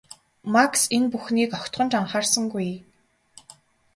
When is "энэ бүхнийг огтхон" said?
0.95-1.87